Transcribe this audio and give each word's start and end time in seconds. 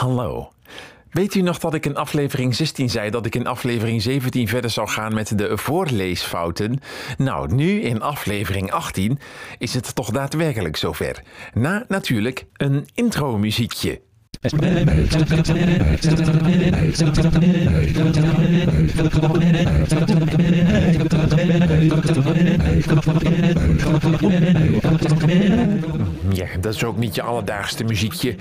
Hallo. 0.00 0.52
Weet 1.10 1.34
u 1.34 1.40
nog 1.40 1.58
dat 1.58 1.74
ik 1.74 1.86
in 1.86 1.96
aflevering 1.96 2.54
16 2.54 2.90
zei 2.90 3.10
dat 3.10 3.26
ik 3.26 3.34
in 3.34 3.46
aflevering 3.46 4.02
17 4.02 4.48
verder 4.48 4.70
zou 4.70 4.88
gaan 4.88 5.14
met 5.14 5.38
de 5.38 5.56
voorleesfouten? 5.56 6.80
Nou, 7.16 7.54
nu 7.54 7.80
in 7.80 8.02
aflevering 8.02 8.70
18 8.70 9.18
is 9.58 9.74
het 9.74 9.94
toch 9.94 10.10
daadwerkelijk 10.10 10.76
zover. 10.76 11.22
Na 11.54 11.84
natuurlijk 11.88 12.46
een 12.56 12.88
intro-muziekje. 12.94 14.00
Ja, 26.32 26.46
dat 26.60 26.74
is 26.74 26.84
ook 26.84 26.96
niet 26.96 27.14
je 27.14 27.22
alledaagste 27.22 27.84
muziekje. 27.84 28.36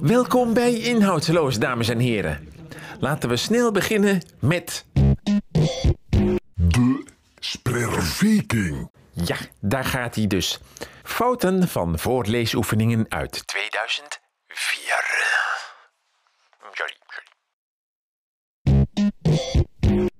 Welkom 0.00 0.54
bij 0.54 0.72
Inhoudsloos, 0.74 1.58
dames 1.58 1.88
en 1.88 1.98
heren. 1.98 2.48
Laten 3.00 3.28
we 3.28 3.36
snel 3.36 3.72
beginnen 3.72 4.22
met. 4.38 4.84
De 6.54 7.04
Spreerviking. 7.38 8.90
Ja, 9.12 9.36
daar 9.60 9.84
gaat 9.84 10.14
hij 10.14 10.26
dus. 10.26 10.60
Fouten 11.02 11.68
van 11.68 11.98
voorleesoefeningen 11.98 13.06
uit 13.08 13.46
2004. 13.46 14.18
Sorry, 16.72 16.72
sorry. 16.72 16.94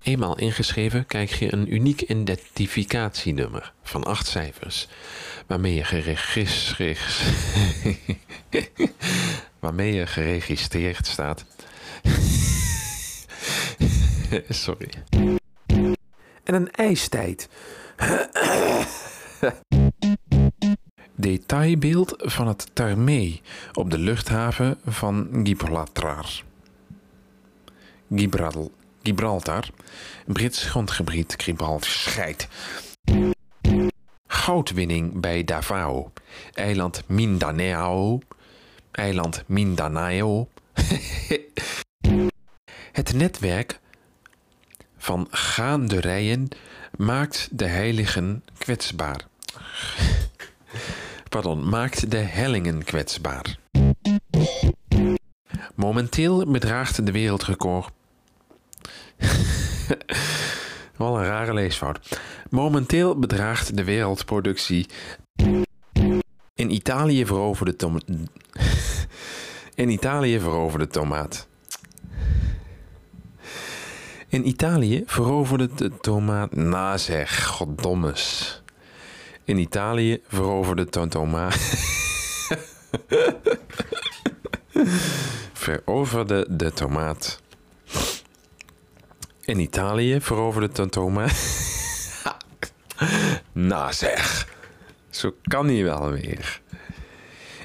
Eenmaal 0.02 0.38
ingeschreven 0.38 1.06
krijg 1.06 1.38
je 1.38 1.52
een 1.52 1.74
uniek 1.74 2.00
identificatienummer 2.00 3.72
van 3.82 4.04
acht 4.04 4.26
cijfers, 4.26 4.88
waarmee 5.46 5.74
je, 5.74 5.84
geregis- 5.84 6.74
waarmee 9.60 9.94
je 9.94 10.06
geregistreerd 10.06 11.06
staat. 11.06 11.44
Sorry. 14.48 14.90
En 16.44 16.54
een 16.54 16.70
ijstijd. 16.70 17.48
Detailbeeld 21.14 22.14
van 22.18 22.48
het 22.48 22.70
Tarmee 22.72 23.42
op 23.72 23.90
de 23.90 23.98
luchthaven 23.98 24.78
van 24.86 25.28
Gibraltar. 25.42 26.26
Gibral, 28.14 28.70
Gibraltar, 29.02 29.68
Brits 30.26 30.64
grondgebied 30.64 31.34
Gibraltar. 31.38 32.48
Goudwinning 34.26 35.20
bij 35.20 35.44
Davao, 35.44 36.12
eiland 36.54 37.02
Mindanao, 37.06 38.18
eiland 38.92 39.42
Mindanao. 39.46 40.48
Het 42.92 43.12
netwerk 43.12 43.80
van 44.96 45.26
gaanderijen 45.30 46.48
maakt 46.96 47.48
de 47.52 47.66
heiligen 47.66 48.44
kwetsbaar. 48.58 49.26
Pardon, 51.28 51.68
maakt 51.68 52.10
de 52.10 52.16
hellingen 52.16 52.84
kwetsbaar. 52.84 53.56
Momenteel 55.74 56.50
bedraagt 56.50 57.06
de 57.06 57.12
wereldrecord. 57.12 57.90
Wel 60.96 61.18
een 61.18 61.24
rare 61.24 61.54
leesfout. 61.54 62.20
Momenteel 62.50 63.18
bedraagt 63.18 63.76
de 63.76 63.84
wereldproductie. 63.84 64.86
In 66.60 66.70
Italië 66.70 67.26
veroverde 67.26 67.76
tom... 67.76 67.98
In 69.82 69.88
Italië 69.88 70.40
veroverde 70.40 70.86
tomaat. 70.86 71.46
In 74.28 74.46
Italië 74.46 75.02
veroverde 75.06 75.68
de 75.74 75.90
tomaat. 76.00 76.54
Na 76.54 76.96
zeg, 76.96 77.46
goddommes. 77.46 78.62
In 79.44 79.58
Italië 79.58 80.20
veroverde 80.28 80.84
de 80.84 81.08
tomaat. 81.08 81.56
veroverde 85.64 86.46
de 86.48 86.72
tomaat. 86.72 87.40
In 89.44 89.58
Italië 89.58 90.20
veroverde 90.20 90.68
de 90.72 90.88
tomaat. 90.88 91.68
Na 93.52 93.92
zeg. 93.92 94.49
Zo 95.20 95.34
kan 95.42 95.68
hij 95.68 95.82
wel 95.84 96.10
weer. 96.10 96.60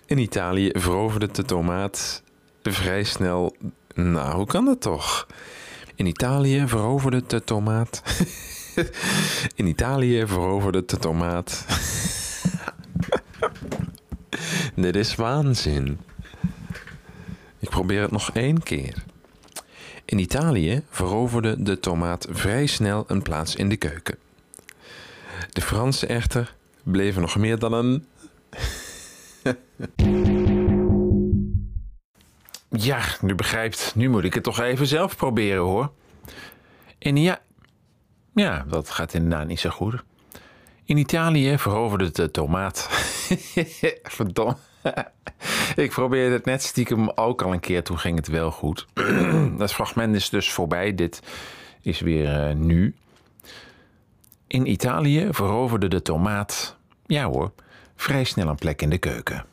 In 0.06 0.18
Italië 0.18 0.70
veroverde 0.74 1.32
de 1.32 1.44
tomaat 1.44 2.24
vrij 2.64 3.04
snel. 3.04 3.56
Nou, 3.94 4.36
hoe 4.36 4.46
kan 4.46 4.66
dat 4.66 4.82
toch? 4.82 5.28
In 5.96 6.06
Italië 6.06 6.68
veroverde 6.68 7.24
de 7.28 7.44
tomaat. 7.44 8.02
In 9.56 9.68
Italië 9.68 10.28
veroverde 10.28 10.84
de 10.86 10.98
tomaat. 10.98 11.66
Dit 14.76 14.96
is 14.96 15.16
waanzin. 15.16 16.00
Ik 17.60 17.70
probeer 17.70 18.02
het 18.02 18.12
nog 18.12 18.32
één 18.32 18.64
keer. 18.64 19.04
In 20.06 20.20
Italië 20.20 20.82
veroverde 20.90 21.64
de 21.64 21.80
tomaat 21.80 22.28
vrij 22.30 22.66
snel 22.66 23.04
een 23.08 23.22
plaats 23.22 23.56
in 23.56 23.70
de 23.70 23.78
keuken. 23.78 24.18
De 25.52 25.62
Fransen 25.62 26.10
echter 26.10 26.56
bleven 26.84 27.22
nog 27.22 27.36
meer 27.36 27.60
dan 27.60 27.74
een. 27.74 28.08
Ja, 32.78 33.02
nu 33.22 33.36
begrijpt. 33.36 33.92
Nu 33.96 34.10
moet 34.10 34.24
ik 34.24 34.34
het 34.34 34.44
toch 34.44 34.60
even 34.60 34.88
zelf 34.88 35.16
proberen 35.16 35.62
hoor. 35.62 35.92
En 36.98 37.18
ja, 37.18 37.42
ja, 38.34 38.66
dat 38.68 38.90
gaat 38.90 39.14
inderdaad 39.14 39.48
niet 39.48 39.60
zo 39.60 39.70
goed. 39.70 40.04
In 40.86 40.98
Italië 40.98 41.58
veroverde 41.58 42.12
de 42.12 42.32
tomaat. 42.32 42.90
Verdomme. 44.04 44.58
Ik 45.76 45.90
probeerde 45.90 46.34
het 46.34 46.46
net 46.46 46.64
stiekem 46.64 47.10
ook 47.10 47.42
al 47.42 47.54
een 47.54 47.60
keer, 47.60 47.84
toen 47.84 48.00
ging 48.00 48.18
het 48.18 48.28
wel 48.28 48.52
goed. 48.52 48.88
Dat 49.58 49.74
fragment 49.74 50.16
is 50.16 50.30
dus 50.30 50.52
voorbij. 50.52 50.96
Dit 50.96 51.22
is 51.82 52.00
weer 52.00 52.48
eh, 52.48 52.56
nu. 52.56 52.96
In 54.48 54.72
Italië 54.72 55.28
veroverde 55.32 55.88
de 55.88 56.02
tomaat, 56.02 56.78
ja 57.06 57.26
hoor, 57.26 57.52
vrij 57.96 58.24
snel 58.24 58.48
een 58.48 58.56
plek 58.56 58.82
in 58.82 58.90
de 58.90 58.98
keuken. 58.98 59.46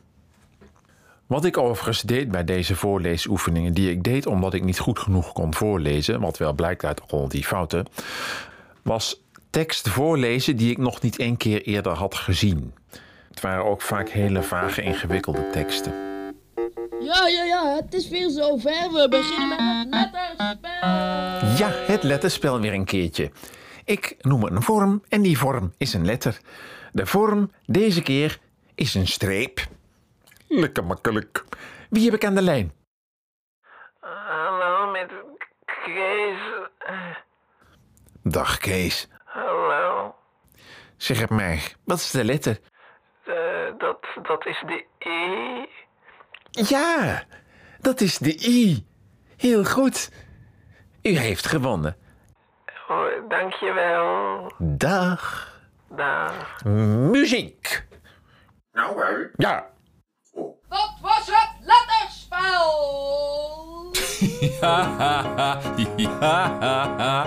Wat 1.27 1.45
ik 1.45 1.56
overigens 1.56 2.03
deed 2.03 2.31
bij 2.31 2.44
deze 2.44 2.77
voorleesoefeningen, 2.77 3.75
die 3.75 3.91
ik 3.91 4.03
deed 4.03 4.27
omdat 4.27 4.55
ik 4.55 4.65
niet 4.65 4.79
goed 4.79 4.99
genoeg 4.99 5.33
kon 5.33 5.55
voorlezen, 5.55 6.21
wat 6.21 6.39
wel 6.39 6.53
blijkt 6.53 6.84
uit 6.84 7.11
al 7.11 7.29
die 7.29 7.44
fouten, 7.44 7.87
was 8.83 9.23
tekst 9.50 9.89
voorlezen 9.89 10.56
die 10.56 10.71
ik 10.71 10.79
nog 10.79 11.00
niet 11.00 11.19
één 11.19 11.37
keer 11.37 11.62
eerder 11.62 11.93
had 11.93 12.15
gezien. 12.15 12.75
Het 13.32 13.41
waren 13.41 13.65
ook 13.65 13.82
vaak 13.82 14.09
hele 14.09 14.43
vage, 14.43 14.82
ingewikkelde 14.82 15.50
teksten. 15.50 15.93
Ja, 17.00 17.26
ja, 17.26 17.44
ja, 17.44 17.75
het 17.75 17.94
is 17.94 18.09
weer 18.09 18.31
zover. 18.31 18.93
We 18.93 19.06
beginnen 19.10 19.88
met 19.88 19.98
het 20.00 20.12
letterspel. 20.12 21.48
Ja, 21.56 21.69
het 21.93 22.03
letterspel 22.03 22.60
weer 22.60 22.72
een 22.72 22.84
keertje. 22.84 23.31
Ik 23.84 24.16
noem 24.20 24.43
het 24.43 24.53
een 24.53 24.62
vorm 24.62 25.03
en 25.09 25.22
die 25.22 25.38
vorm 25.38 25.72
is 25.78 25.94
een 25.94 26.04
letter. 26.04 26.38
De 26.93 27.06
vorm 27.06 27.50
deze 27.66 28.03
keer 28.03 28.38
is 28.75 28.94
een 28.94 29.06
streep. 29.06 29.60
Lekker 30.49 30.84
makkelijk. 30.84 31.44
Wie 31.91 32.04
heb 32.04 32.14
ik 32.14 32.25
aan 32.25 32.34
de 32.34 32.43
lijn? 32.43 32.72
Hallo, 34.00 34.91
met 34.91 35.10
Kees. 35.84 36.38
Dag 38.22 38.59
Kees. 38.59 39.09
Hallo. 39.25 40.14
Zeg 40.97 41.20
het 41.20 41.31
maar, 41.31 41.72
wat 41.84 41.99
is 41.99 42.10
de 42.10 42.25
letter? 42.25 42.60
dat, 43.82 44.26
dat 44.26 44.46
is 44.46 44.62
de 44.67 44.87
E. 44.99 45.67
Ja, 46.50 47.23
dat 47.81 48.00
is 48.00 48.19
de 48.19 48.34
I. 48.49 48.87
Heel 49.37 49.64
goed. 49.64 50.11
U 51.02 51.19
heeft 51.19 51.46
gewonnen. 51.46 51.96
Oh, 52.88 53.29
dankjewel. 53.29 54.52
Dag. 54.58 55.50
Dag. 55.88 56.64
Muziek. 56.64 57.87
Nou, 58.73 59.05
hè? 59.05 59.29
Ja. 59.37 59.70
Dat 60.69 60.99
was 61.00 61.26
het 61.26 61.52
letterspel. 61.61 62.70
ja, 64.61 65.61
ja, 66.20 66.56
ja. 66.99 67.26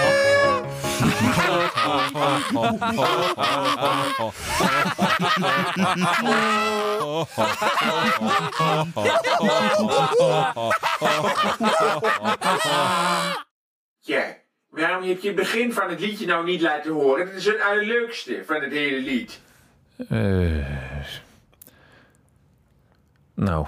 waarom 14.69 15.03
heb 15.03 15.21
je 15.21 15.27
het 15.27 15.35
begin 15.35 15.73
van 15.73 15.89
het 15.89 15.99
liedje 15.99 16.25
nou 16.25 16.45
niet 16.45 16.61
laten 16.61 16.91
horen? 16.91 17.25
Dat 17.25 17.35
is 17.35 17.45
het 17.45 17.61
allerleukste 17.61 18.43
van 18.45 18.61
het 18.61 18.71
hele 18.71 19.01
lied. 19.01 19.41
Eh, 20.09 20.67
nou. 23.33 23.67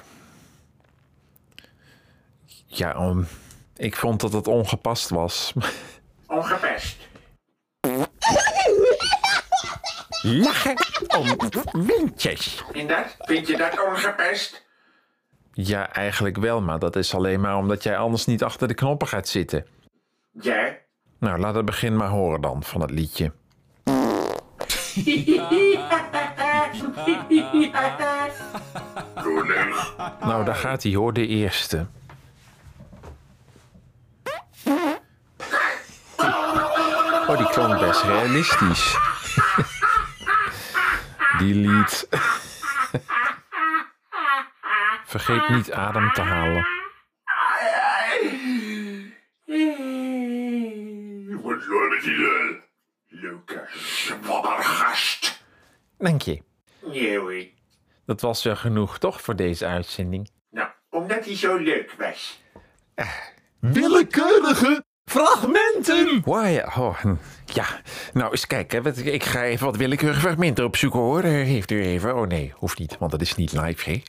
Ja, 2.66 2.96
um, 2.96 3.28
ik 3.76 3.96
vond 3.96 4.22
dat 4.22 4.34
het 4.34 4.48
ongepast 4.48 5.10
was. 5.10 5.54
Ongepest. 6.28 6.98
Lachen 10.24 10.76
om 11.18 11.38
windjes. 11.86 12.64
Dat? 12.88 13.16
Vind 13.20 13.48
je 13.48 13.58
dat 13.58 13.86
ongepest? 13.88 14.66
Ja, 15.54 15.94
eigenlijk 15.94 16.38
wel, 16.38 16.62
maar 16.62 16.80
dat 16.80 16.96
is 16.96 17.16
alleen 17.16 17.40
maar 17.42 17.58
omdat 17.58 17.84
jij 17.84 17.98
anders 17.98 18.26
niet 18.26 18.44
achter 18.44 18.68
de 18.68 18.74
knoppen 18.74 19.08
gaat 19.08 19.28
zitten. 19.28 19.66
Ja. 20.32 20.76
Nou, 21.20 21.40
laat 21.40 21.56
het 21.56 21.66
begin 21.66 21.96
maar 21.98 22.10
horen 22.10 22.42
dan 22.42 22.64
van 22.64 22.82
het 22.82 22.92
liedje. 22.92 23.32
Nou, 30.20 30.46
daar 30.46 30.56
gaat 30.56 30.84
hij 30.84 30.94
hoor, 30.94 31.14
de 31.14 31.28
eerste. 31.28 31.86
Oh, 37.28 37.38
die 37.38 37.50
klonk 37.50 37.80
best 37.80 38.04
realistisch. 38.04 38.98
Die 41.38 41.56
lied. 41.56 42.08
Vergeet 45.06 45.50
niet 45.50 45.72
adem 45.72 46.12
te 46.12 46.22
halen. 46.22 46.68
Wat 51.42 51.92
het 51.92 52.04
hier? 52.04 52.64
Lucas. 53.08 54.14
Dank 55.98 56.22
je. 56.22 56.42
Joey. 56.92 57.54
Dat 58.06 58.22
was 58.22 58.44
wel 58.44 58.56
genoeg, 58.56 58.98
toch, 58.98 59.22
voor 59.22 59.36
deze 59.36 59.66
uitzending? 59.66 60.30
Nou, 60.50 60.70
omdat 60.90 61.26
hij 61.26 61.36
zo 61.36 61.56
leuk 61.56 61.92
was. 61.98 62.42
Willekeurige 63.60 64.86
fragmenten! 65.06 66.22
Why? 66.26 66.62
Oh, 66.78 66.98
hm, 67.02 67.16
ja. 67.46 67.66
Nou, 68.14 68.32
eens 68.32 68.48
kijken. 68.48 69.06
Ik 69.14 69.24
ga 69.24 69.44
even 69.44 69.66
wat 69.66 69.76
willekeurige 69.78 70.20
fragmenten 70.20 70.66
opzoeken, 70.66 71.00
hoor. 71.00 71.24
Eh, 71.24 71.32
Heeft 71.32 71.72
u 71.72 71.84
even? 71.86 72.16
Oh 72.16 72.28
nee, 72.28 72.54
hoeft 72.56 72.80
niet, 72.80 72.98
want 73.00 73.12
dat 73.12 73.22
is 73.22 73.36
niet 73.36 73.52
live, 73.52 73.90
hè? 73.90 74.02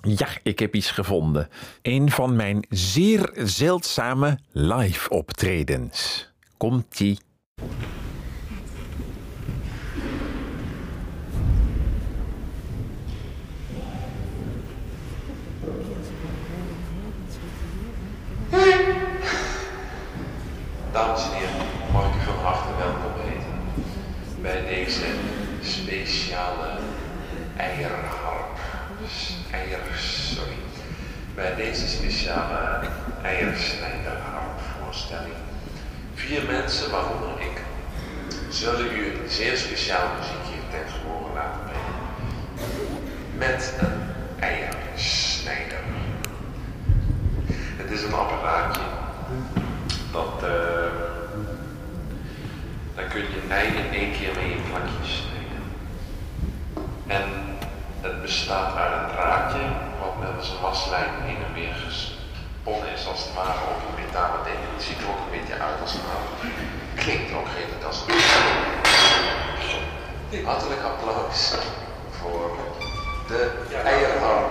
Ja, 0.00 0.28
ik 0.42 0.58
heb 0.58 0.74
iets 0.74 0.90
gevonden. 0.90 1.48
Een 1.82 2.10
van 2.10 2.36
mijn 2.36 2.66
zeer 2.68 3.30
zeldzame 3.34 4.38
live 4.52 5.08
optredens. 5.10 6.28
Komt-ie. 6.56 7.18
Dames 20.92 21.22
en 21.24 21.32
heren, 21.32 21.66
mag 21.92 22.04
ik 22.06 22.20
u 22.20 22.24
van 22.24 22.34
harte 22.44 22.68
welkom 22.78 23.12
heten 23.24 23.54
bij 24.42 24.66
deze 24.66 25.04
speciale 25.62 26.78
eierharp. 27.56 28.58
Eier, 29.52 29.80
sorry. 29.96 30.56
Bij 31.34 31.54
deze 31.80 31.96
speciale 31.96 32.80
eiersnijderharp 33.22 34.60
voorstelling. 34.80 35.34
Vier 36.14 36.42
mensen, 36.46 36.90
waaronder 36.90 37.40
ik, 37.40 37.60
zullen 38.48 38.86
u 38.92 39.06
een 39.06 39.28
zeer 39.28 39.56
speciaal 39.56 40.08
muziekje 40.18 40.60
ten 40.70 40.92
gehore 40.92 41.34
laten 41.34 41.60
brengen. 41.64 41.94
Met 43.36 43.74
een 43.78 44.00
eiersnijder. 44.38 45.78
Het 47.76 47.90
is 47.90 48.02
een 48.02 48.14
apparaatje 48.14 48.82
dat 50.12 50.42
eh 50.42 51.04
daar 52.94 53.04
kun 53.04 53.20
je 53.20 53.40
ei 53.48 53.66
in 53.66 53.92
één 53.92 54.12
keer 54.12 54.34
mee 54.34 54.50
in 54.50 54.62
plakjes 54.68 55.22
snijden. 55.22 55.62
En 57.06 57.24
het 58.00 58.22
bestaat 58.22 58.76
uit 58.76 58.92
een 58.92 59.16
draadje 59.16 59.64
wat 60.00 60.18
met 60.18 60.28
een 60.28 60.60
waslijn 60.62 61.14
heen 61.22 61.45
gesponnen 62.66 62.94
is 62.98 63.06
als 63.06 63.24
het 63.24 63.34
ware 63.34 63.62
op 63.72 63.80
een 63.88 64.04
metalen 64.04 64.40
ding. 64.44 64.58
Het 64.74 64.82
ziet 64.82 65.00
er 65.00 65.08
ook 65.08 65.20
een 65.24 65.38
beetje 65.38 65.56
uit 65.66 65.80
als 65.80 65.92
een 65.94 66.08
oude. 66.14 66.30
Klinkt 67.02 67.32
ook 67.38 67.48
redelijk 67.56 67.84
als 67.84 67.98
een 68.00 68.04
Hartelijk 70.44 70.82
applaus 70.82 71.54
voor 72.18 72.50
de 73.28 73.50
eierharpers. 73.84 74.45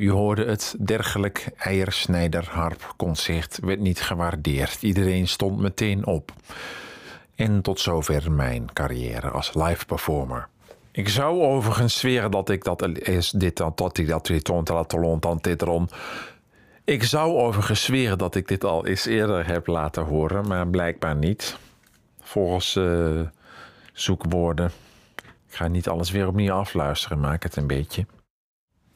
U 0.00 0.10
hoorde 0.10 0.44
het. 0.44 0.74
Dergelijk 0.78 1.48
eiersnijderharpconcert 1.56 3.58
werd 3.62 3.80
niet 3.80 4.00
gewaardeerd. 4.00 4.82
Iedereen 4.82 5.28
stond 5.28 5.58
meteen 5.58 6.06
op. 6.06 6.32
En 7.34 7.62
tot 7.62 7.80
zover 7.80 8.32
mijn 8.32 8.72
carrière 8.72 9.30
als 9.30 9.54
live 9.54 9.86
performer. 9.86 10.48
Ik 10.92 11.08
zou 11.08 11.40
overigens 11.40 11.98
zweren 11.98 12.30
dat 12.30 12.48
ik 12.48 12.64
dat 12.64 12.98
is 12.98 13.30
dit 13.30 13.56
dan 13.56 13.74
tot 13.74 13.98
ik 13.98 14.08
dat 14.08 14.28
dit. 15.42 15.64
Ik 16.84 17.04
zou 17.04 17.38
overigens 17.38 17.82
zweren 17.82 18.18
dat 18.18 18.34
ik 18.34 18.48
dit 18.48 18.64
al 18.64 18.86
eens 18.86 19.06
eerder 19.06 19.46
heb 19.46 19.66
laten 19.66 20.02
horen, 20.02 20.48
maar 20.48 20.68
blijkbaar 20.68 21.16
niet. 21.16 21.56
volgens 22.20 22.76
eh, 22.76 23.20
zoekwoorden. 23.92 24.70
Ik 25.48 25.54
ga 25.56 25.68
niet 25.68 25.88
alles 25.88 26.10
weer 26.10 26.26
opnieuw 26.26 26.52
afluisteren, 26.52 27.20
maak 27.20 27.42
het 27.42 27.56
een 27.56 27.66
beetje. 27.66 28.06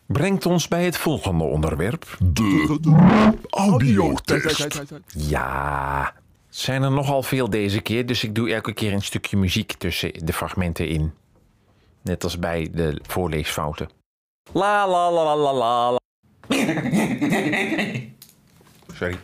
Brengt 0.07 0.47
ons 0.47 0.69
bij 0.69 0.85
het 0.85 0.97
volgende 0.97 1.45
onderwerp. 1.45 2.19
Audiotest. 3.51 4.83
Ja, 5.07 6.13
zijn 6.49 6.83
er 6.83 6.91
nogal 6.91 7.23
veel 7.23 7.51
deze 7.51 7.81
keer, 7.81 8.07
dus 8.07 8.25
ik 8.25 8.35
doe 8.35 8.53
elke 8.53 8.73
keer 8.73 8.93
een 8.93 9.03
stukje 9.03 9.37
muziek 9.37 9.73
tussen 9.73 10.27
de 10.27 10.33
fragmenten 10.33 10.89
in. 10.89 11.13
Net 12.03 12.25
als 12.25 12.39
bij 12.39 12.71
de 12.73 13.01
voorleesfouten. 13.07 13.89
La 14.53 14.89
la 14.89 15.13
la 15.13 15.25
la 15.25 15.37
la 15.37 15.53
la. 15.53 15.91
la. 15.91 15.99
Sorry. 18.95 19.19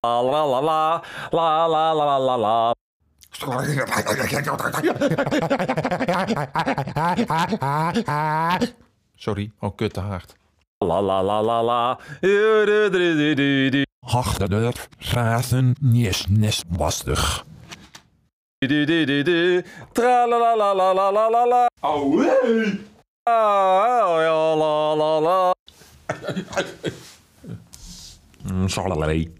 La 0.00 0.22
la 0.22 0.46
la 0.46 0.60
la 0.60 1.02
la 1.30 1.66
la 1.68 1.94
la 1.94 2.18
la 2.18 2.36
la. 2.36 2.74
Sorry, 9.26 9.50
oh 9.58 9.74
kut 9.74 9.92
te 9.92 10.00
hard. 10.00 10.36
La 10.86 11.00
la 11.00 11.20
la 11.20 11.40
la 11.42 11.60
la. 11.60 11.98
Achter 14.00 14.48
de 14.48 14.72
raten 14.98 15.74
is 15.92 16.26
nest 16.28 16.64
lastig. 16.78 17.42
Tra 19.92 20.26
la 20.26 20.38
la 20.38 20.54
la 20.54 20.72
la 20.74 20.92
la 20.92 21.10
la 21.10 21.28
la 21.28 21.44
la. 21.44 21.66
Oh. 21.80 22.22
Ah, 23.24 24.22
ja, 24.22 24.54
la 24.54 24.94
la 24.94 25.18
la. 25.20 25.54
Mm, 28.42 28.68
Salalei. 28.68 29.32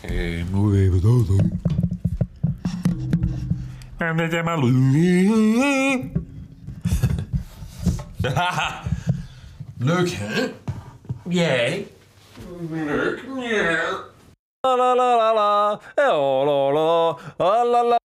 Hey, 0.00 0.44
moet 0.50 0.74
even 0.74 1.00
dat 1.00 1.26
doen. 1.26 1.60
Leuk, 9.78 10.10
hè? 10.10 10.52
Jij? 11.28 11.86
Leuk, 12.70 13.24
ja. 13.36 14.12
La 14.60 14.76
la 14.76 14.94
la 14.94 15.16
la 15.16 15.32
la, 15.34 15.80
eh, 15.94 16.12
oh 16.12 16.44
la 16.46 16.72
la, 16.72 17.16
la 17.36 17.64
la 17.64 17.82
la. 17.84 17.98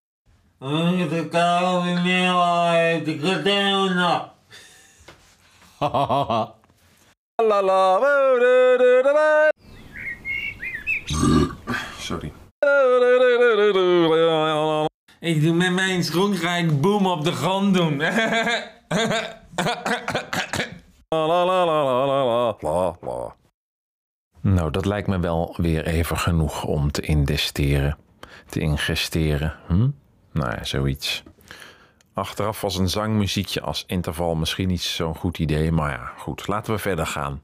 Ik 1.18 1.32
ga 1.32 1.82
weer 1.84 2.02
meer 2.02 2.36
uit 2.36 3.06
de 3.06 3.18
gedaan. 3.20 4.32
La 7.36 7.62
la, 7.62 8.00
Sorry. 12.00 12.32
Ik 15.20 15.42
doe 15.42 15.54
met 15.54 15.74
mijn 15.74 16.04
schoen 16.04 16.36
ga 16.36 16.56
ik 16.56 16.82
boom 16.82 17.06
op 17.06 17.24
de 17.24 17.32
grond 17.32 17.74
doen. 17.74 18.02
Nou, 24.42 24.72
dat 24.72 24.86
lijkt 24.86 25.08
me 25.08 25.20
wel 25.20 25.54
weer 25.58 25.86
even 25.86 26.18
genoeg 26.18 26.64
om 26.64 26.92
te 26.92 27.02
investeren. 27.02 27.98
Te 28.50 28.60
ingesteren. 28.60 29.56
Hm? 29.68 29.88
Nou 30.32 30.52
ja, 30.52 30.64
zoiets. 30.64 31.24
Achteraf 32.14 32.62
was 32.62 32.78
een 32.78 32.90
zangmuziekje 32.90 33.62
als 33.62 33.84
interval 33.88 34.36
misschien 34.36 34.68
niet 34.68 34.82
zo'n 34.82 35.16
goed 35.16 35.40
idee, 35.40 35.72
maar 35.72 35.92
ja, 35.92 36.12
goed, 36.18 36.48
laten 36.48 36.74
we 36.74 36.80
verder 36.80 37.06
gaan. 37.06 37.42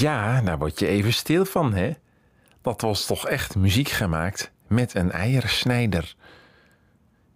Ja, 0.00 0.40
daar 0.40 0.58
word 0.58 0.78
je 0.78 0.86
even 0.86 1.12
stil 1.12 1.44
van, 1.44 1.74
hè? 1.74 1.90
Dat 2.62 2.80
was 2.80 3.06
toch 3.06 3.28
echt 3.28 3.56
muziek 3.56 3.88
gemaakt 3.88 4.50
met 4.66 4.94
een 4.94 5.12
eiersnijder. 5.12 6.14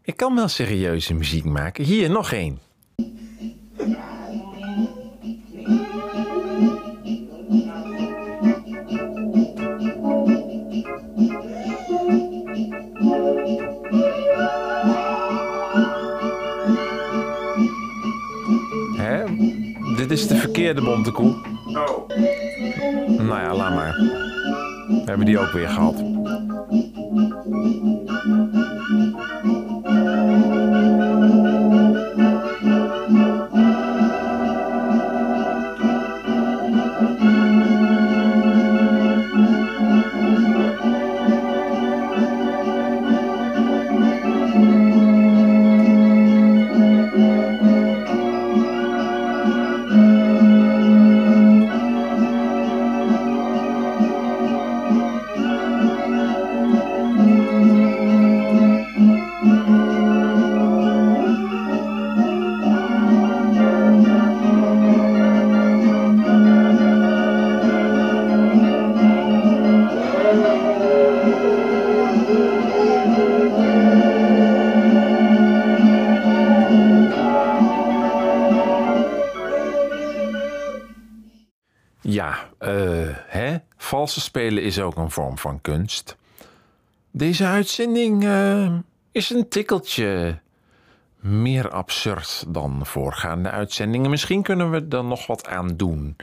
Ik 0.02 0.16
kan 0.16 0.34
wel 0.34 0.48
serieuze 0.48 1.14
muziek 1.14 1.44
maken. 1.44 1.84
Hier, 1.84 2.10
nog 2.10 2.32
één. 2.32 2.58
Hè? 18.96 19.24
Dit 19.96 20.10
is 20.10 20.26
de 20.26 20.36
verkeerde 20.36 20.82
bontekoe. 20.82 21.52
Oh, 21.74 22.08
Nou 23.26 23.40
ja, 23.40 23.54
laat 23.54 23.74
maar. 23.74 23.92
We 24.88 25.02
hebben 25.04 25.26
die 25.26 25.38
ook 25.38 25.52
weer 25.52 25.68
gehad. 25.68 26.13
Ja, 82.24 82.48
eh, 82.58 83.16
hè? 83.26 83.56
Valse 83.76 84.20
spelen 84.20 84.62
is 84.62 84.80
ook 84.80 84.96
een 84.96 85.10
vorm 85.10 85.38
van 85.38 85.60
kunst. 85.60 86.16
Deze 87.10 87.46
uitzending 87.46 88.24
eh, 88.24 88.74
is 89.12 89.30
een 89.30 89.48
tikkeltje 89.48 90.38
meer 91.20 91.70
absurd 91.70 92.44
dan 92.48 92.86
voorgaande 92.86 93.50
uitzendingen. 93.50 94.10
Misschien 94.10 94.42
kunnen 94.42 94.70
we 94.70 94.96
er 94.96 95.04
nog 95.04 95.26
wat 95.26 95.46
aan 95.46 95.76
doen. 95.76 96.16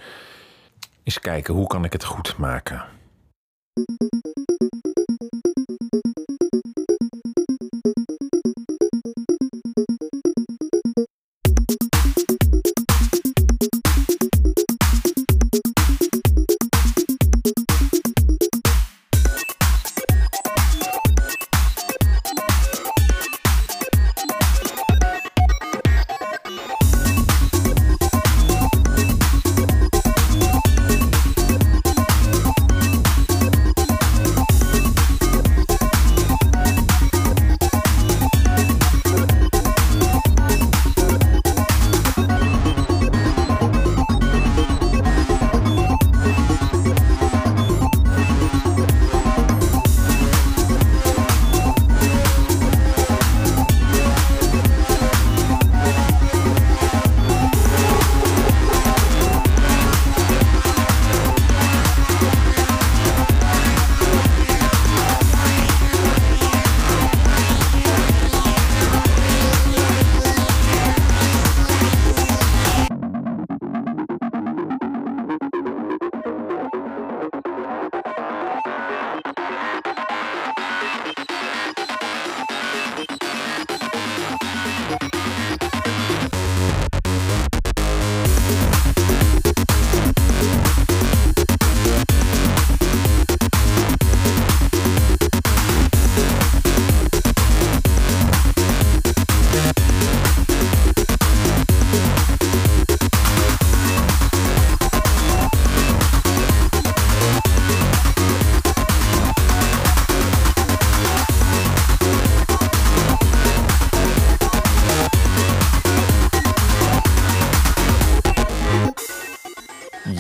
Eens 1.04 1.20
kijken, 1.20 1.54
hoe 1.54 1.68
kan 1.68 1.84
ik 1.84 1.94
het 1.94 2.04
goed 2.04 2.38
maken? 2.38 2.84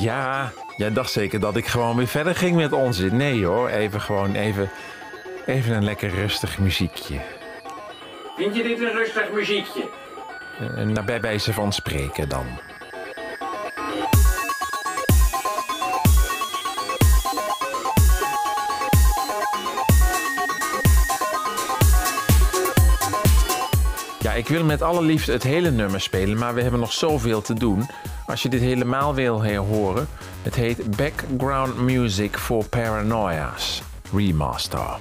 Ja, 0.02 0.52
jij 0.78 0.94
dacht 0.94 1.12
zeker 1.12 1.40
dat 1.40 1.56
ik 1.56 1.68
gewoon 1.68 1.96
weer 1.96 2.08
verder 2.08 2.36
ging 2.36 2.56
met 2.56 2.74
onzin. 2.74 3.18
Nee 3.18 3.46
hoor, 3.46 3.70
even 3.70 4.02
gewoon 4.02 4.36
even, 4.36 4.70
even 5.46 5.76
een 5.76 5.84
lekker 5.84 6.10
rustig 6.10 6.60
muziekje. 6.60 7.20
Vind 8.38 8.56
je 8.56 8.64
dit 8.64 8.80
een 8.80 8.92
rustig 8.92 9.32
muziekje? 9.32 9.90
Eh, 10.60 10.86
naar 10.86 11.06
bij 11.06 11.22
wijze 11.22 11.54
van 11.54 11.74
spreken 11.74 12.30
dan. 12.30 12.46
Ja, 24.22 24.34
ik 24.34 24.48
wil 24.48 24.64
met 24.64 24.82
alle 24.82 25.02
liefde 25.02 25.32
het 25.32 25.44
hele 25.44 25.72
nummer 25.72 26.02
spelen, 26.02 26.38
maar 26.38 26.54
we 26.54 26.62
hebben 26.62 26.80
nog 26.80 26.94
zoveel 26.94 27.42
te 27.42 27.54
doen. 27.54 27.90
Als 28.26 28.42
je 28.42 28.50
dit 28.50 28.62
helemaal 28.62 29.16
wil 29.16 29.46
horen, 29.58 30.08
het 30.42 30.56
heet 30.56 30.96
Background 30.98 31.78
Music 31.78 32.38
for 32.38 32.66
Paranoia's 32.66 33.82
Remaster. 34.14 34.98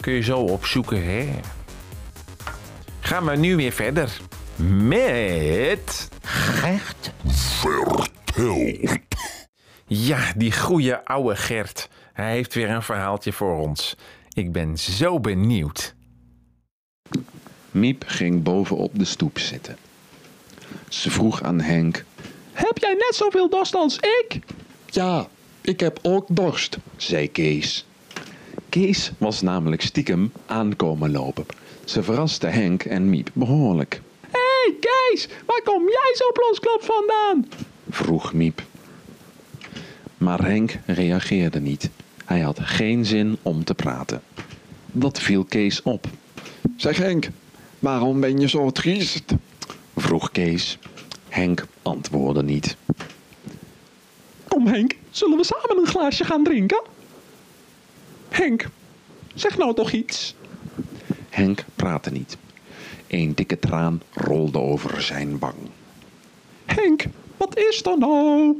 Kun 0.00 0.12
je 0.12 0.20
zo 0.20 0.38
opzoeken, 0.38 1.04
hè? 1.04 1.40
Gaan 3.00 3.24
we 3.24 3.36
nu 3.36 3.56
weer 3.56 3.72
verder 3.72 4.20
met... 4.56 6.08
Gert 6.22 7.12
vertelt. 7.26 8.98
Ja, 9.86 10.32
die 10.36 10.52
goede 10.52 11.04
oude 11.04 11.36
Gert. 11.36 11.88
Hij 12.12 12.30
heeft 12.30 12.54
weer 12.54 12.70
een 12.70 12.82
verhaaltje 12.82 13.32
voor 13.32 13.58
ons. 13.58 13.96
Ik 14.32 14.52
ben 14.52 14.78
zo 14.78 15.20
benieuwd. 15.20 15.94
Miep 17.70 18.04
ging 18.06 18.42
bovenop 18.42 18.98
de 18.98 19.04
stoep 19.04 19.38
zitten. 19.38 19.76
Ze 20.88 21.10
vroeg 21.10 21.42
aan 21.42 21.60
Henk: 21.60 22.04
Heb 22.52 22.78
jij 22.78 22.92
net 22.92 23.14
zoveel 23.14 23.48
dorst 23.48 23.74
als 23.74 23.96
ik? 23.96 24.38
Ja, 24.86 25.28
ik 25.60 25.80
heb 25.80 25.98
ook 26.02 26.26
dorst, 26.28 26.78
zei 26.96 27.30
Kees. 27.30 27.86
Kees 28.68 29.12
was 29.18 29.40
namelijk 29.40 29.82
stiekem 29.82 30.32
aankomen 30.46 31.10
lopen. 31.10 31.46
Ze 31.84 32.02
verraste 32.02 32.46
Henk 32.46 32.84
en 32.84 33.10
Miep 33.10 33.30
behoorlijk. 33.32 34.00
Hé 34.20 34.38
hey 34.40 34.74
Kees, 34.80 35.28
waar 35.46 35.62
kom 35.64 35.82
jij 35.82 36.12
zo 36.14 36.32
plotsklap 36.32 36.82
vandaan? 36.82 37.48
vroeg 37.90 38.32
Miep. 38.32 38.62
Maar 40.18 40.44
Henk 40.44 40.78
reageerde 40.86 41.60
niet. 41.60 41.90
Hij 42.24 42.40
had 42.40 42.58
geen 42.60 43.04
zin 43.06 43.38
om 43.42 43.64
te 43.64 43.74
praten. 43.74 44.22
Dat 44.86 45.20
viel 45.20 45.44
Kees 45.44 45.82
op. 45.82 46.06
Zeg 46.76 46.96
Henk, 46.96 47.28
waarom 47.80 48.20
ben 48.20 48.38
je 48.38 48.48
zo 48.48 48.70
triest? 48.70 49.24
vroeg 49.96 50.30
Kees. 50.30 50.78
Henk 51.28 51.66
antwoordde 51.82 52.42
niet. 52.42 52.76
Kom 54.48 54.66
Henk, 54.66 54.96
zullen 55.10 55.36
we 55.36 55.44
samen 55.44 55.78
een 55.78 55.86
glaasje 55.86 56.24
gaan 56.24 56.44
drinken? 56.44 56.82
Henk, 58.28 58.68
zeg 59.34 59.58
nou 59.58 59.74
toch 59.74 59.92
iets. 59.92 60.34
Henk 61.28 61.64
praatte 61.74 62.10
niet. 62.10 62.36
Een 63.06 63.34
dikke 63.34 63.58
traan 63.58 64.02
rolde 64.14 64.58
over 64.58 65.02
zijn 65.02 65.38
wang. 65.38 65.56
Henk, 66.64 67.04
wat 67.36 67.58
is 67.58 67.84
er 67.84 67.98
nou? 67.98 68.56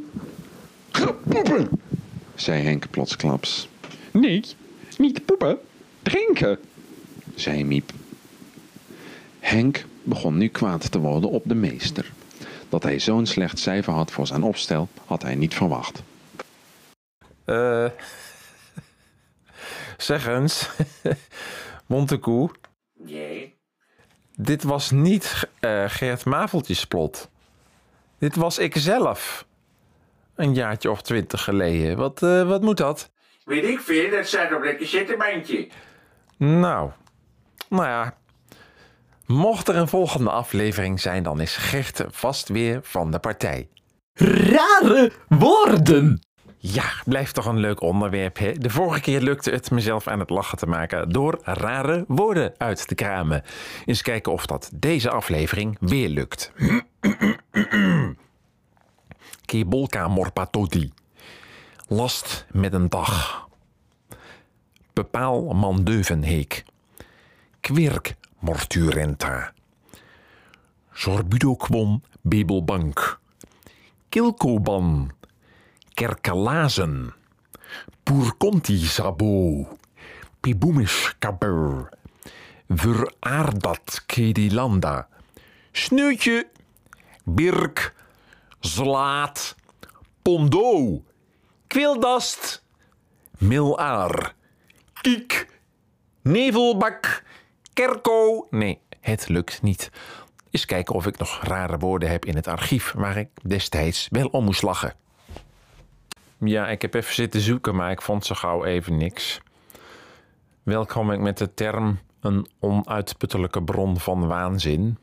Poepen. 0.91 1.69
Zei 2.35 2.63
Henk 2.63 2.91
plotsklaps. 2.91 3.69
Nee, 4.11 4.43
niet 4.99 5.25
poepen, 5.25 5.59
drinken. 6.03 6.59
Zei 7.35 7.65
Miep. 7.65 7.93
Henk 9.51 9.85
begon 10.03 10.37
nu 10.37 10.49
kwaad 10.49 10.91
te 10.93 10.99
worden 10.99 11.31
op 11.31 11.43
de 11.47 11.55
meester. 11.55 12.13
Dat 12.69 12.83
hij 12.83 12.99
zo'n 12.99 13.27
slecht 13.27 13.59
cijfer 13.59 13.93
had 13.93 14.11
voor 14.11 14.27
zijn 14.27 14.43
opstel, 14.43 14.89
had 15.07 15.23
hij 15.23 15.35
niet 15.35 15.55
verwacht. 15.55 16.03
Eh 17.45 17.87
zeg 19.97 20.27
eens, 20.27 20.71
Montekoe, 21.87 22.51
Nee. 22.95 23.57
dit 24.37 24.63
was 24.63 24.91
niet 24.91 25.49
eh, 25.61 25.85
Gert 25.89 26.25
Maveltjesplot. 26.25 27.29
Dit 28.19 28.37
was 28.37 28.59
ikzelf. 28.59 29.47
Een 30.35 30.55
jaartje 30.55 30.91
of 30.91 31.03
twintig 31.03 31.45
geleden. 31.45 31.97
Wat, 31.97 32.23
eh, 32.23 32.49
wat 32.49 32.63
moet 32.63 32.77
dat? 32.77 33.11
Weet 33.45 33.65
ik 33.65 33.81
veel, 33.81 34.11
dat 34.11 34.27
staat 34.27 34.55
op 34.55 34.63
een 34.65 34.77
cassettebandje. 34.77 35.69
Nou, 36.37 36.91
nou 37.69 37.85
ja. 37.85 38.19
Mocht 39.31 39.69
er 39.69 39.77
een 39.77 39.89
volgende 39.89 40.31
aflevering 40.31 41.01
zijn, 41.01 41.23
dan 41.23 41.41
is 41.41 41.57
Gert 41.57 42.05
vast 42.09 42.49
weer 42.49 42.81
van 42.83 43.11
de 43.11 43.19
partij. 43.19 43.69
Rare 44.15 45.13
woorden. 45.29 46.21
Ja, 46.59 46.93
blijft 47.05 47.35
toch 47.35 47.47
een 47.47 47.59
leuk 47.59 47.81
onderwerp, 47.81 48.39
hè? 48.39 48.53
De 48.53 48.71
vorige 48.71 49.01
keer 49.01 49.21
lukte 49.21 49.51
het 49.51 49.71
mezelf 49.71 50.07
aan 50.07 50.19
het 50.19 50.31
lachen 50.31 50.59
te 50.59 50.67
maken 50.67 51.09
door 51.09 51.41
rare 51.43 52.05
woorden 52.09 52.55
uit 52.57 52.89
te 52.89 52.95
kramen. 52.95 53.43
Eens 53.85 54.03
kijken 54.03 54.33
of 54.33 54.47
dat 54.47 54.71
deze 54.75 55.11
aflevering 55.11 55.77
weer 55.81 56.09
lukt. 56.09 56.53
Kebolka 59.45 60.09
morpatoti. 60.09 60.93
Last 61.89 62.47
met 62.53 62.73
een 62.73 62.89
dag. 62.89 63.49
Bepaal 64.93 65.43
mandeuvenheek. 65.53 66.65
Kwirk 67.61 68.19
morturenta. 68.41 69.53
Sorbudokwon 70.93 72.03
bebelbank. 72.23 73.21
Kilkoban. 74.09 75.13
Kerkelazen. 75.95 77.13
Purkonti 78.05 78.79
sabo. 78.79 79.65
Pibumis 80.41 81.15
kaber. 81.19 81.89
Veraardat 82.69 84.03
kedilanda. 84.07 85.09
Sneutje. 85.73 86.49
Birk. 87.25 87.95
Zlaat. 88.61 89.57
Pondo. 90.23 91.03
Kwildast. 91.69 92.63
Milaar. 93.39 94.35
Kiek. 95.03 95.49
Nevelbak. 96.23 97.25
Kerko. 97.73 98.47
Nee, 98.51 98.79
het 99.01 99.29
lukt 99.29 99.63
niet. 99.63 99.91
Eens 100.51 100.65
kijken 100.65 100.95
of 100.95 101.07
ik 101.07 101.19
nog 101.19 101.41
rare 101.43 101.79
woorden 101.79 102.11
heb 102.11 102.25
in 102.25 102.37
het 102.37 102.47
archief 102.47 102.93
waar 102.93 103.17
ik 103.17 103.29
destijds 103.43 104.09
wel 104.11 104.27
om 104.27 104.45
moest 104.45 104.63
lachen. 104.63 104.95
Ja, 106.39 106.69
ik 106.69 106.83
heb 106.83 106.95
even 106.95 107.15
zitten 107.15 107.41
zoeken, 107.41 107.75
maar 107.75 107.91
ik 107.91 108.03
vond 108.03 108.27
zo 108.27 108.35
gauw 108.35 108.65
even 108.65 108.97
niks. 108.97 109.41
Wel 110.63 110.87
kwam 110.87 111.11
ik 111.11 111.21
met 111.21 111.39
de 111.39 111.55
term 111.55 111.99
een 112.21 112.47
onuitputtelijke 112.59 113.63
bron 113.63 113.99
van 113.99 114.27
waanzin, 114.27 114.99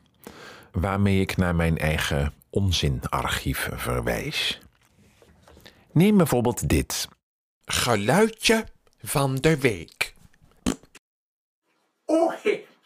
waarmee 0.72 1.20
ik 1.20 1.36
naar 1.36 1.54
mijn 1.54 1.78
eigen 1.78 2.34
onzinarchief 2.50 3.68
verwijs. 3.72 4.60
Neem 5.92 6.16
bijvoorbeeld 6.16 6.68
dit. 6.68 7.08
Geluidje 7.64 8.66
van 9.02 9.34
de 9.34 9.58
week. 9.58 9.97
Oh, 12.10 12.32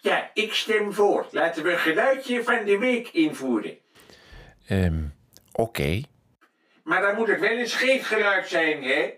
ja, 0.00 0.30
ik 0.34 0.52
stem 0.52 0.92
voor. 0.92 1.26
Laten 1.30 1.62
we 1.62 1.72
een 1.72 1.78
geluidje 1.78 2.42
van 2.42 2.64
de 2.64 2.78
week 2.78 3.08
invoeren. 3.08 3.76
Ehm, 4.66 5.02
Oké. 5.52 6.00
Maar 6.84 7.00
dan 7.00 7.14
moet 7.14 7.28
het 7.28 7.40
wel 7.40 7.58
een 7.58 7.68
scheetgeluid 7.68 8.48
zijn, 8.48 8.82
hè? 8.82 9.10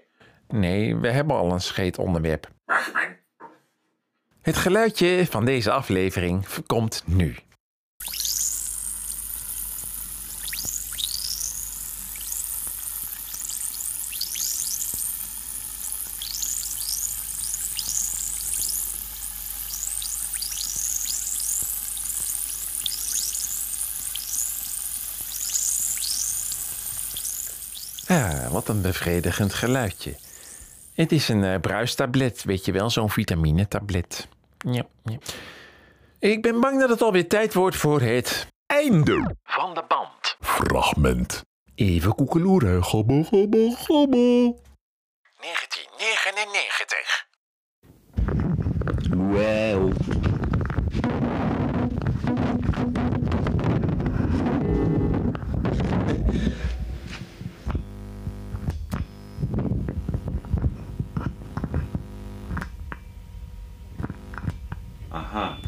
Nee, 0.49 0.97
we 0.97 1.11
hebben 1.11 1.37
al 1.37 1.53
een 1.53 1.61
scheet 1.61 1.99
onderwerp. 1.99 2.49
Wacht 2.64 2.93
man. 2.93 3.17
Het 4.43 4.57
geluidje 4.57 5.27
van 5.27 5.45
deze 5.45 5.71
aflevering 5.71 6.47
komt 6.67 7.03
nu. 7.07 7.37
Wat 28.55 28.69
een 28.69 28.83
bevredigend 28.83 29.55
geluidje. 29.55 30.14
Het 30.95 31.12
is 31.12 31.29
een 31.29 31.45
eh, 31.45 31.61
bruistablet, 31.61 32.45
weet 32.45 32.64
je 32.64 32.73
wel, 32.73 32.90
zo'n 32.90 33.11
vitaminetablet. 33.11 34.29
Ja, 34.59 34.87
ja. 35.05 35.19
Ik 36.19 36.43
ben 36.43 36.61
bang 36.61 36.81
dat 36.81 36.88
het 36.88 37.03
alweer 37.03 37.29
tijd 37.29 37.55
wordt 37.55 37.77
voor 37.77 38.01
het 38.01 38.47
einde 38.67 39.37
van 39.45 39.75
de 39.75 39.85
band. 39.88 40.37
Fragment. 40.40 41.43
Even 41.75 42.14
koekeloeren, 42.14 42.83
gobbo, 42.83 43.23
gobbo, 43.23 43.71
gobbo. 43.71 44.59
1999. 45.40 47.27
Ha, 65.35 65.59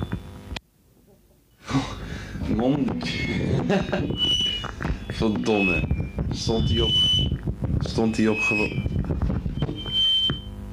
Oh, 1.74 2.56
mondje. 2.56 3.62
Verdomme. 5.18 5.82
Stond 6.30 6.68
hij 6.70 6.80
op... 6.80 6.90
Stond 7.78 8.16
hij 8.16 8.28
op 8.28 8.38
gewoon... 8.38 8.82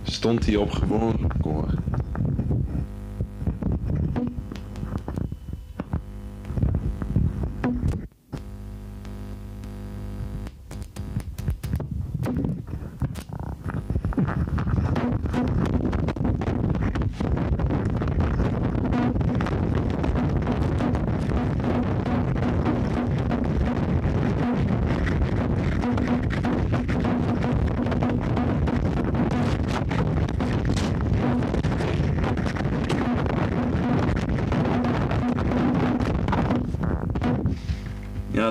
Stond 0.04 0.46
hij 0.46 0.56
op 0.56 0.72
gewoon, 0.72 1.32
hoor. 1.42 1.74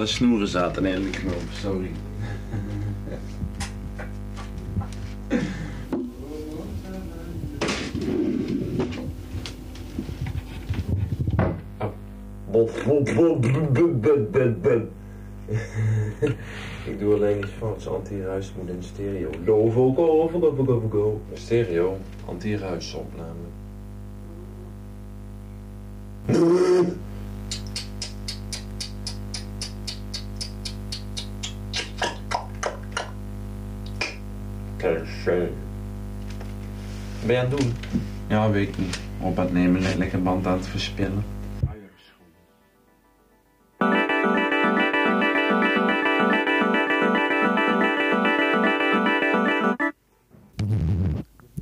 De 0.02 0.08
snoeren 0.08 0.48
zaten 0.48 0.86
in 0.86 1.02
de 1.02 1.10
knoop, 1.10 1.42
sorry. 1.52 1.90
Ik 16.84 16.98
doe 16.98 17.14
alleen 17.14 17.38
iets 17.38 17.50
fout. 17.58 17.86
Anti-ruis 17.86 18.52
moet 18.58 18.68
in 18.68 18.82
stereo. 18.82 19.30
Low 19.44 19.72
vocal, 19.72 20.28
vocal, 20.28 20.54
vocal, 20.54 20.80
vocal. 20.80 21.20
Stereo, 21.32 21.96
opname. 35.22 35.48
Ben 37.26 37.34
je 37.34 37.40
aan 37.40 37.50
het 37.50 37.60
doen? 37.60 37.72
Ja, 38.28 38.50
weet 38.50 38.68
ik 38.68 38.78
niet. 38.78 39.00
Op 39.20 39.36
het 39.36 39.52
nemen, 39.52 39.96
lekker 39.98 40.22
band 40.22 40.46
aan 40.46 40.56
het 40.56 40.66
verspillen. 40.66 41.24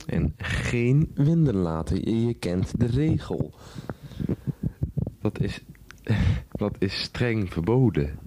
En 0.07 0.35
geen 0.37 1.11
winden 1.15 1.57
laten. 1.57 2.27
Je 2.27 2.35
kent 2.35 2.81
de 2.81 2.87
regel. 2.87 3.55
Dat 5.21 5.41
is, 5.41 5.65
dat 6.51 6.77
is 6.79 7.03
streng 7.03 7.53
verboden. 7.53 8.19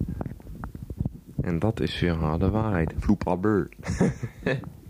En 1.40 1.58
dat 1.58 1.80
is 1.80 2.00
weer 2.00 2.14
harde 2.14 2.50
waarheid. 2.50 2.94
Vloepabber. 2.98 3.68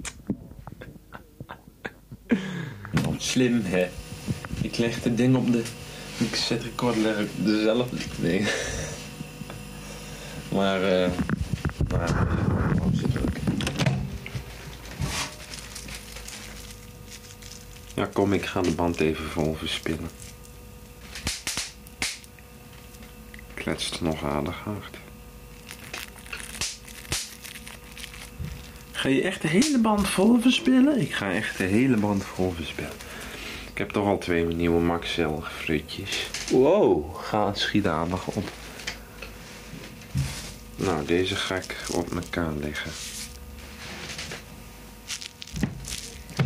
Slim, 3.24 3.62
hè? 3.64 3.88
Ik 4.62 4.78
leg 4.78 5.02
het 5.02 5.16
ding 5.16 5.36
op 5.36 5.52
de... 5.52 5.62
Ik 6.18 6.36
zet 6.36 6.62
record 6.62 6.96
leg 6.96 7.18
ik 7.18 7.28
dezelfde 7.36 7.96
ding. 8.20 8.48
Maar, 10.48 10.82
eh... 10.82 11.10
maar, 11.88 12.08
eh, 12.08 12.82
zit 12.92 13.14
er 13.14 13.20
ook. 13.20 13.36
Ja, 17.94 18.06
kom, 18.12 18.32
ik 18.32 18.46
ga 18.46 18.60
de 18.60 18.70
band 18.70 19.00
even 19.00 19.24
vol 19.24 19.54
verspinnen. 19.54 20.10
Kletst 23.54 24.00
nog 24.00 24.24
aardig 24.24 24.56
hard. 24.56 24.96
Ga 28.92 29.08
je 29.08 29.22
echt 29.22 29.42
de 29.42 29.48
hele 29.48 29.78
band 29.78 30.08
vol 30.08 30.40
verspillen? 30.40 31.00
Ik 31.00 31.12
ga 31.12 31.32
echt 31.32 31.58
de 31.58 31.64
hele 31.64 31.96
band 31.96 32.24
vol 32.24 32.52
verspillen. 32.52 33.03
Ik 33.74 33.80
heb 33.80 33.90
toch 33.90 34.06
al 34.06 34.18
twee 34.18 34.44
nieuwe 34.44 34.80
Maxell 34.80 35.38
frutjes. 35.42 36.30
Wow, 36.50 37.16
ga 37.16 37.54
schiet 37.54 37.86
aandacht 37.86 38.26
op. 38.26 38.44
Nou, 40.76 41.04
deze 41.04 41.36
ga 41.36 41.54
ik 41.54 41.76
op 41.94 42.10
elkaar 42.10 42.52
leggen. 42.52 42.90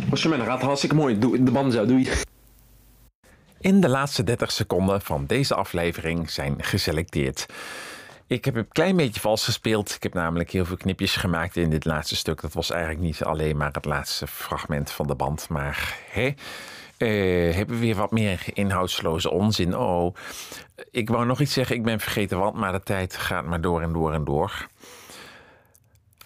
Als 0.09 0.21
je 0.21 0.29
mij 0.29 0.39
gaat, 0.39 0.61
hartstikke 0.61 0.95
mooi. 0.95 1.19
Doe, 1.19 1.43
de 1.43 1.51
banden 1.51 1.71
zo, 1.71 1.85
doei. 1.85 2.09
In 3.59 3.81
de 3.81 3.89
laatste 3.89 4.23
30 4.23 4.51
seconden 4.51 5.01
van 5.01 5.25
deze 5.25 5.55
aflevering 5.55 6.29
zijn 6.29 6.63
geselecteerd. 6.63 7.45
Ik 8.27 8.45
heb 8.45 8.55
een 8.55 8.67
klein 8.67 8.95
beetje 8.95 9.19
vals 9.19 9.43
gespeeld. 9.43 9.95
Ik 9.95 10.03
heb 10.03 10.13
namelijk 10.13 10.51
heel 10.51 10.65
veel 10.65 10.77
knipjes 10.77 11.15
gemaakt 11.15 11.55
in 11.55 11.69
dit 11.69 11.85
laatste 11.85 12.15
stuk. 12.15 12.41
Dat 12.41 12.53
was 12.53 12.71
eigenlijk 12.71 13.01
niet 13.01 13.23
alleen 13.23 13.57
maar 13.57 13.71
het 13.71 13.85
laatste 13.85 14.27
fragment 14.27 14.91
van 14.91 15.07
de 15.07 15.15
band. 15.15 15.49
Maar 15.49 15.97
hè, 16.09 16.33
eh, 16.99 17.55
hebben 17.55 17.75
we 17.75 17.81
weer 17.81 17.95
wat 17.95 18.11
meer 18.11 18.43
inhoudsloze 18.53 19.31
onzin. 19.31 19.77
Oh, 19.77 20.15
ik 20.91 21.09
wou 21.09 21.25
nog 21.25 21.39
iets 21.39 21.53
zeggen. 21.53 21.75
Ik 21.75 21.83
ben 21.83 21.99
vergeten 21.99 22.39
wat, 22.39 22.53
maar 22.53 22.71
de 22.71 22.83
tijd 22.83 23.15
gaat 23.15 23.45
maar 23.45 23.61
door 23.61 23.81
en 23.81 23.93
door 23.93 24.13
en 24.13 24.23
door. 24.23 24.67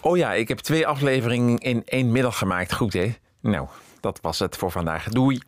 Oh 0.01 0.17
ja, 0.17 0.33
ik 0.33 0.47
heb 0.47 0.57
twee 0.57 0.88
afleveringen 0.88 1.57
in 1.57 1.81
één 1.86 2.12
middag 2.12 2.38
gemaakt. 2.38 2.73
Goed 2.73 2.93
hè? 2.93 3.13
Nou, 3.39 3.67
dat 3.99 4.19
was 4.21 4.39
het 4.39 4.57
voor 4.57 4.71
vandaag. 4.71 5.09
Doei. 5.09 5.41